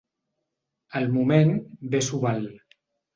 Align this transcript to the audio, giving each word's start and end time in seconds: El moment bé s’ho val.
El 0.99 1.05
moment 1.17 1.51
bé 1.91 2.01
s’ho 2.07 2.21
val. 2.25 2.49